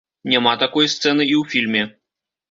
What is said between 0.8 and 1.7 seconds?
сцэны і ў